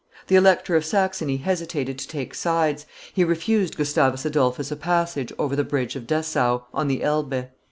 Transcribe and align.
The 0.29 0.35
Elector 0.35 0.75
of 0.75 0.83
Saxony 0.83 1.37
hesitated 1.37 1.99
to 1.99 2.07
take 2.07 2.33
sides; 2.33 2.87
he 3.13 3.23
refused 3.23 3.77
Gustavus 3.77 4.25
Adolphus 4.25 4.71
a 4.71 4.75
passage 4.75 5.31
over 5.37 5.55
the 5.55 5.63
bridge 5.63 5.95
of 5.95 6.07
Dessau, 6.07 6.61
on 6.73 6.87
the 6.87 7.03
Elbe. 7.03 7.49